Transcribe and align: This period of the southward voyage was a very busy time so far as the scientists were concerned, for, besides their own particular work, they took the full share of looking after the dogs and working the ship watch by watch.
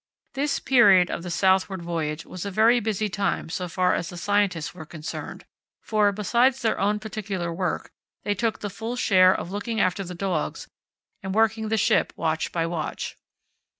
This 0.33 0.57
period 0.57 1.11
of 1.11 1.21
the 1.21 1.29
southward 1.29 1.83
voyage 1.83 2.25
was 2.25 2.43
a 2.43 2.49
very 2.49 2.79
busy 2.79 3.07
time 3.07 3.49
so 3.49 3.67
far 3.67 3.93
as 3.93 4.09
the 4.09 4.17
scientists 4.17 4.73
were 4.73 4.83
concerned, 4.83 5.45
for, 5.79 6.11
besides 6.11 6.63
their 6.63 6.79
own 6.79 6.97
particular 6.97 7.53
work, 7.53 7.91
they 8.23 8.33
took 8.33 8.61
the 8.61 8.71
full 8.71 8.95
share 8.95 9.29
of 9.31 9.51
looking 9.51 9.79
after 9.79 10.03
the 10.03 10.15
dogs 10.15 10.67
and 11.21 11.35
working 11.35 11.69
the 11.69 11.77
ship 11.77 12.13
watch 12.15 12.51
by 12.51 12.65
watch. 12.65 13.15